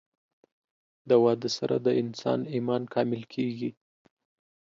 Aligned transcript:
د 1.09 1.11
واده 1.23 1.49
سره 1.57 1.75
د 1.85 1.87
انسان 2.01 2.39
ايمان 2.53 2.83
کامل 2.93 3.21
کيږي 3.33 3.69